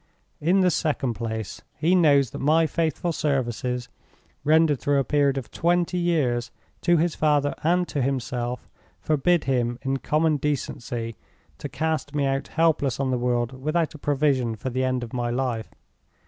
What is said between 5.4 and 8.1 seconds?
twenty years, to his father and to